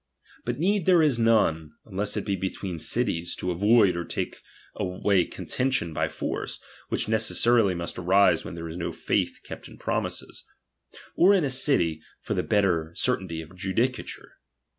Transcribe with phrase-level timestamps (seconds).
[0.45, 4.41] But need there is none, unless it be between cities, to avoid or take
[4.75, 9.77] away contention oy force, which necessarily must arise where there IS no faith kept in
[9.77, 10.43] promises:
[11.15, 14.37] or in a city, for the lietter certainty of judicature.